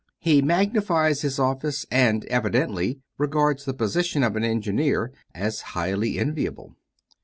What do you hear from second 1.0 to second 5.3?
his office, and evidently regards the position of an engineer